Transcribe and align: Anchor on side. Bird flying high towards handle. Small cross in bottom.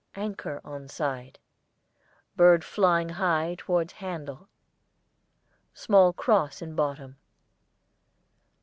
Anchor 0.15 0.59
on 0.63 0.87
side. 0.87 1.37
Bird 2.35 2.63
flying 2.65 3.09
high 3.09 3.53
towards 3.55 3.93
handle. 3.93 4.49
Small 5.75 6.11
cross 6.11 6.59
in 6.59 6.73
bottom. 6.73 7.17